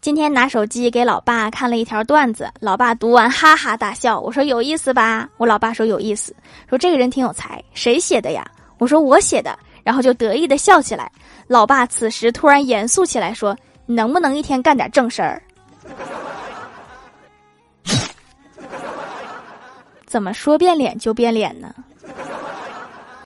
[0.00, 4.20] 今天拿手机给老爸看了一条段子，老爸读完哈哈大笑。
[4.20, 5.28] 我说有意思吧？
[5.38, 6.32] 我老爸说有意思，
[6.68, 8.48] 说这个人挺有才，谁写的呀？
[8.78, 11.10] 我说我写的，然后就得意的笑起来。
[11.48, 15.42] 老爸此时突然严肃起来，说：“能不能一天干点正事儿？”
[20.06, 21.74] 怎么说变脸就变脸呢？